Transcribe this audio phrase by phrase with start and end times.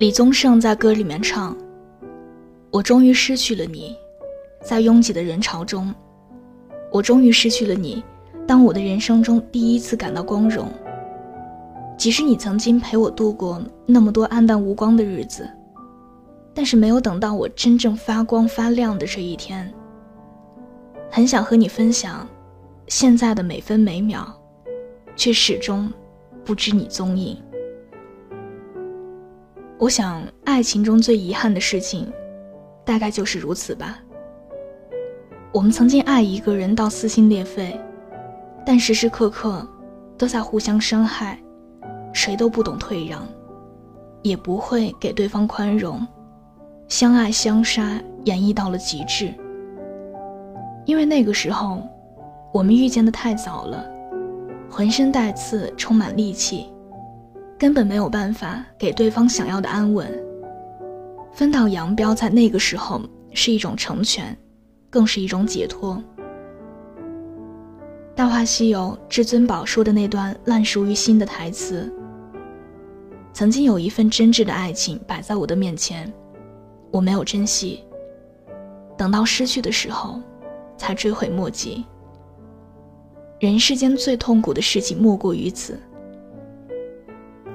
[0.00, 1.54] 李宗盛在歌里面唱
[2.72, 3.94] ：“我终于失去了你，
[4.62, 5.94] 在拥挤的人潮中，
[6.90, 8.02] 我终于失去了你。
[8.46, 10.66] 当我的人生中第一次感到光荣，
[11.98, 15.46] 即使你曾经陪我度过那么多暗淡无光的日子，
[16.54, 19.70] 但是没有等到我真正发光发亮的这一天。
[21.10, 22.26] 很想和你分享
[22.88, 24.34] 现在的每分每秒，
[25.14, 25.92] 却始终
[26.42, 27.36] 不知你踪影。”
[29.80, 32.12] 我想，爱情中最遗憾的事情，
[32.84, 33.98] 大概就是如此吧。
[35.52, 37.80] 我们曾经爱一个人到撕心裂肺，
[38.66, 39.66] 但时时刻刻
[40.18, 41.42] 都在互相伤害，
[42.12, 43.26] 谁都不懂退让，
[44.20, 46.06] 也不会给对方宽容，
[46.86, 49.32] 相爱相杀演绎到了极致。
[50.84, 51.82] 因为那个时候，
[52.52, 53.90] 我们遇见的太早了，
[54.68, 56.68] 浑身带刺，充满戾气。
[57.60, 60.10] 根本没有办法给对方想要的安稳。
[61.30, 63.02] 分道扬镳，在那个时候
[63.34, 64.34] 是一种成全，
[64.88, 65.94] 更是一种解脱。
[68.14, 71.92] 《大话西游》至尊宝说的那段烂熟于心的台词
[73.34, 76.10] ：“曾经有一份真挚的爱情摆在我的面前，
[76.90, 77.84] 我没有珍惜，
[78.96, 80.18] 等到失去的时候，
[80.78, 81.84] 才追悔莫及。
[83.38, 85.78] 人世间最痛苦的事情莫过于此。”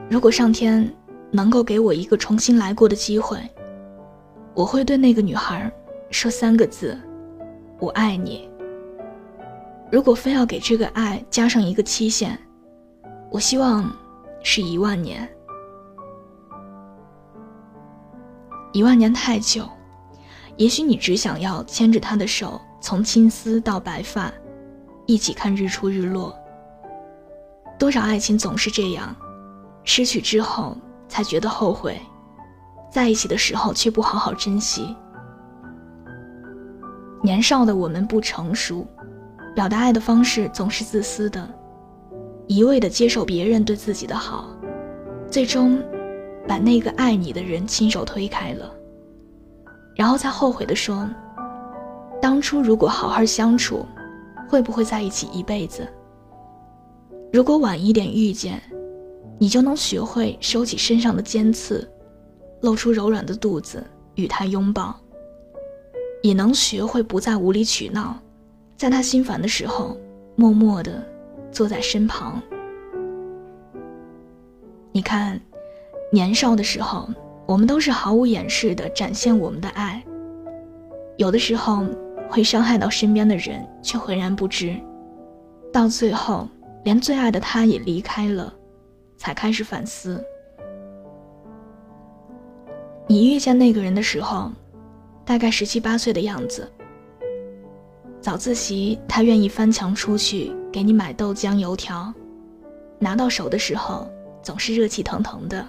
[0.09, 0.87] 如果上天
[1.31, 3.39] 能够给我一个重新来过的机会，
[4.53, 5.71] 我会对那个女孩
[6.11, 6.97] 说三个字
[7.79, 8.49] ：“我爱你。”
[9.91, 12.37] 如果非要给这个爱加上一个期限，
[13.31, 13.91] 我希望
[14.43, 15.27] 是一万年。
[18.71, 19.67] 一万年太久，
[20.55, 24.31] 也许你只想要牵着他的手，从青丝到白发，
[25.05, 26.37] 一起看日出日落。
[27.79, 29.15] 多少爱情总是这样。
[29.85, 30.75] 失去之后
[31.07, 31.97] 才觉得后悔，
[32.91, 34.95] 在一起的时候却不好好珍惜。
[37.23, 38.85] 年少的我们不成熟，
[39.55, 41.47] 表达爱的方式总是自私的，
[42.47, 44.49] 一味的接受别人对自己的好，
[45.29, 45.81] 最终
[46.47, 48.69] 把那个爱你的人亲手推开了，
[49.95, 51.09] 然后才后悔的说
[52.21, 53.85] ：“当初如果好好相处，
[54.49, 55.87] 会不会在一起一辈子？
[57.31, 58.61] 如果晚一点遇见。”
[59.37, 61.87] 你就能学会收起身上的尖刺，
[62.61, 63.83] 露出柔软的肚子
[64.15, 64.95] 与他拥抱。
[66.21, 68.17] 也能学会不再无理取闹，
[68.75, 69.95] 在他心烦的时候，
[70.35, 71.05] 默默地
[71.51, 72.41] 坐在身旁。
[74.91, 75.39] 你看，
[76.11, 77.07] 年少的时候，
[77.45, 80.03] 我们都是毫无掩饰地展现我们的爱，
[81.17, 81.85] 有的时候
[82.27, 84.75] 会伤害到身边的人，却浑然不知，
[85.71, 86.47] 到最后，
[86.85, 88.51] 连最爱的他也离开了。
[89.17, 90.23] 才开始反思。
[93.07, 94.51] 你遇见那个人的时候，
[95.23, 96.71] 大概十七八岁的样子。
[98.19, 102.11] 早自习，他愿意翻墙出去给你买豆浆油条，
[102.97, 104.09] 拿到手的时候
[104.41, 105.63] 总是热气腾腾的。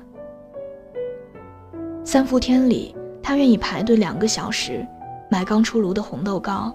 [2.02, 4.86] 三伏天里，他愿意排队两个小时
[5.30, 6.74] 买刚出炉的红豆糕，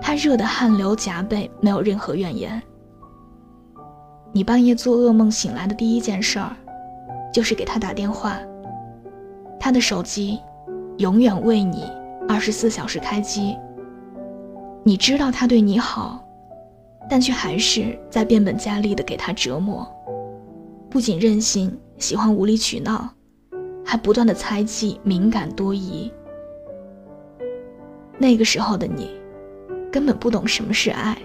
[0.00, 2.62] 他热得汗流浃背，没有任何怨言。
[4.34, 6.56] 你半夜做噩梦醒来的第一件事儿，
[7.32, 8.38] 就是给他打电话。
[9.60, 10.40] 他的手机
[10.96, 11.84] 永远为你
[12.26, 13.56] 二十四小时开机。
[14.82, 16.24] 你知道他对你好，
[17.10, 19.86] 但却还是在变本加厉的给他折磨。
[20.90, 23.08] 不仅任性，喜欢无理取闹，
[23.84, 26.10] 还不断的猜忌、敏感多疑。
[28.18, 29.10] 那个时候的你，
[29.92, 31.16] 根本不懂什么是爱，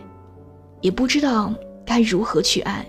[0.82, 1.54] 也不知道
[1.86, 2.86] 该如何去爱。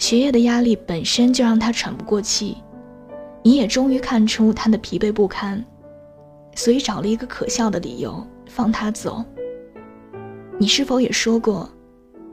[0.00, 2.56] 学业的压力本身就让他喘不过气，
[3.44, 5.62] 你也终于看出他的疲惫不堪，
[6.56, 9.22] 所以找了一个可笑的理由放他走。
[10.58, 11.68] 你是否也说过，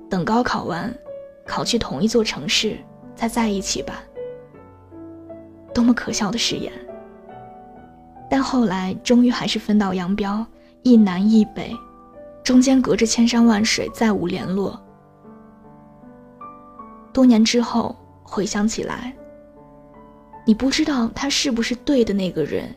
[0.10, 0.92] 等高考完，
[1.46, 2.78] 考去同一座城市
[3.14, 4.02] 再在一起吧？
[5.74, 6.72] 多么可笑的誓言！
[8.30, 10.44] 但后来终于还是分道扬镳，
[10.84, 11.76] 一南一北，
[12.46, 14.82] 中间隔着千山万水，再无联络。
[17.18, 19.12] 多年之后回想起来，
[20.46, 22.70] 你不知道他是不是对的那个人。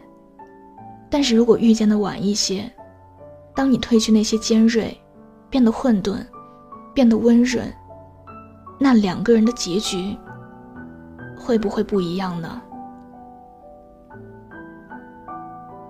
[1.10, 2.64] 但是如果遇见的晚一些，
[3.54, 4.98] 当你褪去那些尖锐，
[5.50, 6.24] 变得混沌，
[6.94, 7.70] 变得温润，
[8.78, 10.16] 那两个人的结局
[11.38, 12.62] 会不会不一样呢？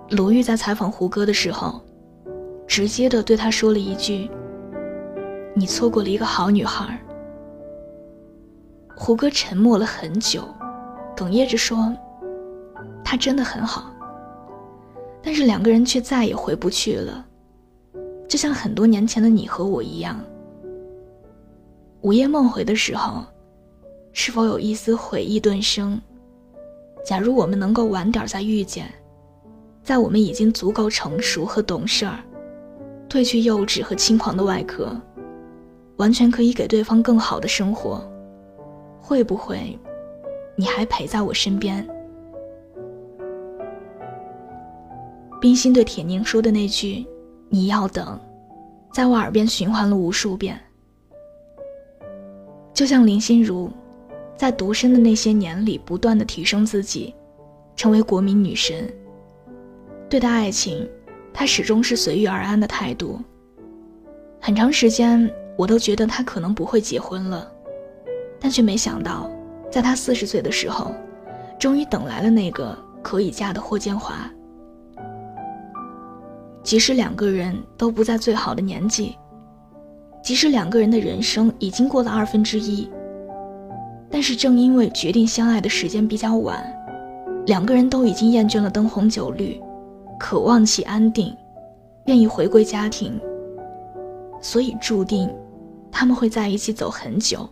[0.09, 1.81] 鲁豫在采访胡歌的时候，
[2.67, 4.29] 直接的对他说了一句
[5.55, 7.01] ：“你错过了一个好女孩。”
[8.95, 10.43] 胡歌沉默了很久，
[11.15, 11.93] 哽咽着说
[13.03, 13.91] ：“他真的很好。
[15.23, 17.25] 但是两个人却再也回不去了，
[18.27, 20.19] 就像很多年前的你和我一样。
[22.01, 23.23] 午夜梦回的时候，
[24.13, 25.99] 是否有一丝悔意顿生？
[27.05, 28.91] 假如我们能够晚点再遇见，
[29.83, 32.19] 在我们已经足够成熟和懂事儿，
[33.09, 34.95] 褪去幼稚和轻狂的外壳，
[35.97, 38.03] 完全可以给对方更好的生活，
[39.11, 39.77] 会不会，
[40.55, 41.85] 你还陪在我身边？
[45.41, 47.05] 冰心对铁凝说的那句
[47.51, 48.17] “你要等”，
[48.93, 50.57] 在我耳边循环了无数遍。
[52.73, 53.69] 就像林心如，
[54.37, 57.13] 在独身的那些年里，不断的提升自己，
[57.75, 58.89] 成为国民女神。
[60.09, 60.89] 对待爱情，
[61.33, 63.19] 她始终是随遇而安的态度。
[64.39, 67.51] 很长时间，我都觉得她可能不会结婚了，
[68.41, 69.29] 但却没想到，
[69.71, 70.91] 在他四十岁的时候，
[71.59, 74.15] 终于等来了那个可以嫁的霍建华。
[76.63, 79.15] 即使两个人都不在最好的年纪，
[80.23, 82.89] 即使两个人的人生已经过了二分之一，
[84.09, 86.63] 但是正因为决定相爱的时间比较晚，
[87.45, 89.61] 两个人都已经厌倦了灯红酒绿，
[90.19, 91.35] 渴望其安定，
[92.05, 93.19] 愿意回归家庭，
[94.41, 95.31] 所以注定
[95.91, 97.47] 他们会在一起走很久。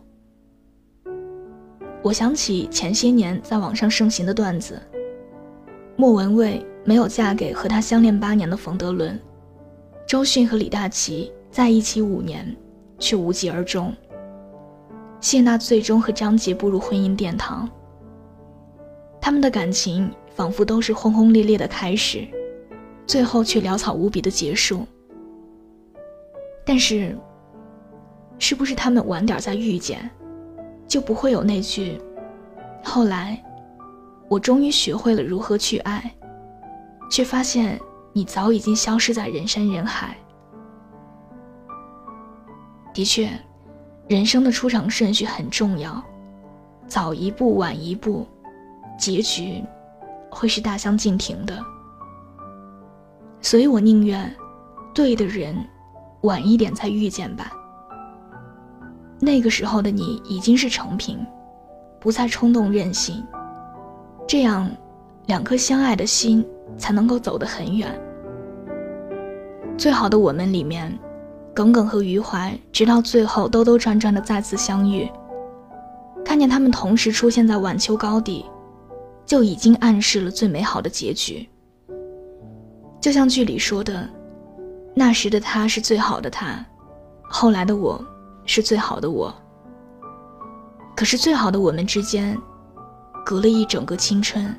[2.02, 4.82] 我想起前些年在网上盛行的段子，
[5.96, 6.66] 莫文蔚。
[6.86, 9.20] 没有嫁给和他相恋八年的冯德伦，
[10.08, 12.56] 周迅和李大齐在一起五年，
[12.98, 13.94] 却无疾而终。
[15.20, 17.70] 谢娜最终和张杰步入婚姻殿堂。
[19.22, 22.26] 他们的感情仿佛都是轰轰烈烈的开始，
[23.06, 24.88] 最后却潦草无比的结束。
[26.66, 27.16] 但是，
[28.40, 30.10] 是不是他们晚点再遇见，
[30.90, 32.02] 就不会有那句
[32.84, 33.42] “后来，
[34.28, 36.14] 我终于学会了如何去爱”。
[37.10, 37.80] 却发现
[38.14, 40.16] 你早已经消失在人山人海。
[42.94, 43.30] 的确，
[44.08, 46.04] 人生的出场顺序很重要，
[46.88, 48.28] 早一步晚一步，
[48.98, 49.64] 结局
[50.30, 51.58] 会是大相径庭的。
[53.42, 54.32] 所以我宁愿
[54.94, 55.56] 对的人
[56.22, 57.52] 晚一点再遇见吧。
[59.20, 61.18] 那个时候的你已经是成品，
[62.00, 63.26] 不再冲动任性，
[64.28, 64.70] 这样
[65.26, 66.46] 两颗相爱的心。
[66.78, 68.00] 才能够走得很远。
[69.78, 70.98] 最好的我们里面，
[71.54, 75.10] 耿耿和余淮直到最后兜兜转转的再次相遇，
[76.24, 78.46] 看见他们同时出现在晚秋高地，
[79.26, 81.50] 就已经暗示了最美好的结局。
[83.02, 84.08] 就像剧里说的，
[84.94, 86.66] 那时的他是最好的他，
[87.24, 88.02] 后来的我
[88.50, 89.32] 是最好的我。
[90.96, 92.36] 可是最好的我们之间，
[93.24, 94.52] 隔了一整个青春，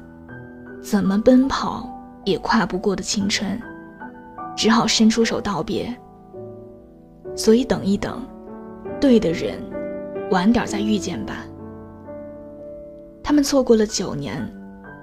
[0.81, 1.91] 怎么奔跑？
[2.25, 3.61] 也跨不过的青春，
[4.55, 5.93] 只好伸出手道别。
[7.35, 8.23] 所以等一等，
[9.01, 9.59] 对的人，
[10.31, 11.45] 晚点再遇见吧。
[13.25, 14.41] 他们错过了九年，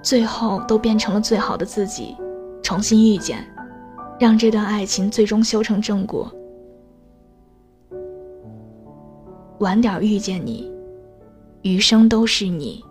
[0.02, 2.16] 最后都变成了最好的自己，
[2.62, 3.46] 重新遇见，
[4.18, 6.32] 让这段爱情最终修成正果。
[9.60, 10.70] 晚点遇见你，
[11.62, 12.84] 余生都是你。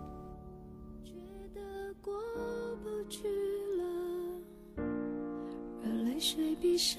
[6.60, 6.98] 闭上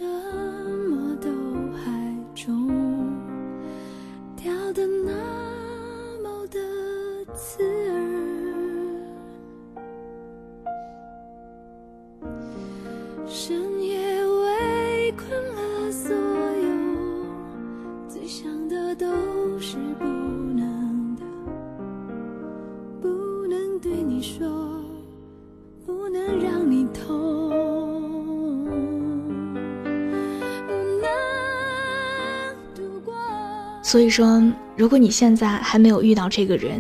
[33.89, 34.39] 所以说，
[34.77, 36.79] 如果你现在还没有遇到这个人，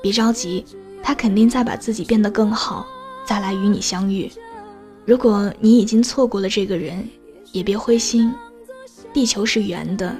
[0.00, 0.64] 别着急，
[1.02, 2.86] 他肯定在把自己变得更好，
[3.26, 4.32] 再来与你相遇。
[5.04, 7.06] 如果你已经错过了这个人，
[7.52, 8.32] 也别灰心，
[9.12, 10.16] 地球是圆的，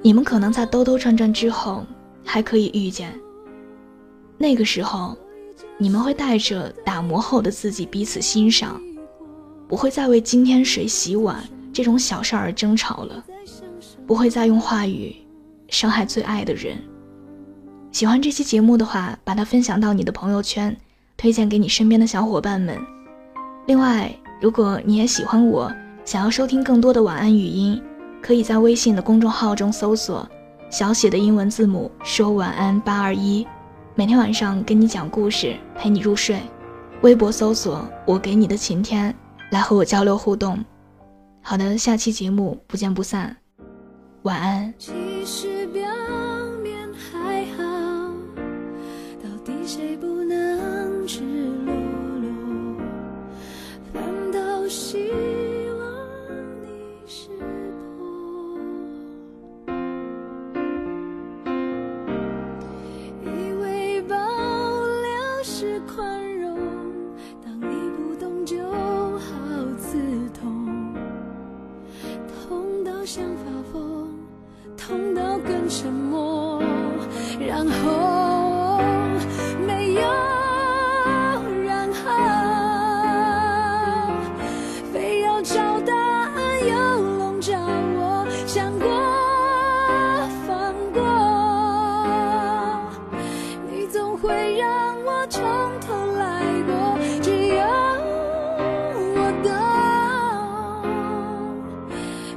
[0.00, 1.84] 你们可能在兜兜转转之后
[2.24, 3.12] 还可以遇见。
[4.38, 5.16] 那个时候，
[5.78, 8.80] 你们会带着打磨后的自己彼此欣赏，
[9.66, 11.42] 不会再为今天谁洗碗
[11.72, 13.24] 这种小事而争吵了，
[14.06, 15.12] 不会再用话语。
[15.70, 16.76] 伤害最爱的人。
[17.92, 20.76] 喜欢这期节目的话把它分享到你的朋友圈
[21.16, 22.78] 推荐给你身边的小伙伴们。
[23.66, 25.72] 另外如果你也喜欢我
[26.04, 27.80] 想要收听更多的晚安语音
[28.22, 30.28] 可以在微信的公众号中搜索
[30.70, 33.46] 小写的英文字母说晚安八二一。
[33.94, 36.40] 每天晚上跟你讲故事陪你入睡。
[37.02, 39.14] 微博搜索我给你的晴天
[39.50, 40.62] 来和我交流互动。
[41.42, 43.36] 好的下期节目不见不散。
[44.22, 44.72] 晚安。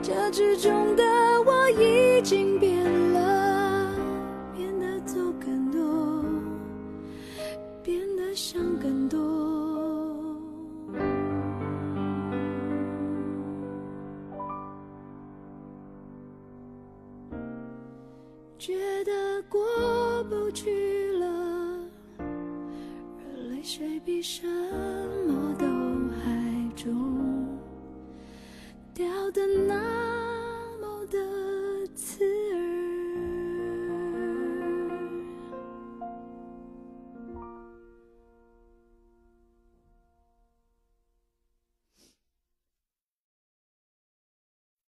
[0.04, 1.04] 这之中的
[1.46, 2.84] 我已经变
[3.14, 3.90] 了，
[4.54, 6.26] 变得走更多，
[7.82, 9.18] 变得想更多。
[18.58, 19.62] 觉得过
[20.26, 21.80] 不去了，
[22.18, 24.46] 而泪水比什
[25.26, 25.66] 么都
[26.20, 27.33] 还重。
[28.94, 30.23] 掉的那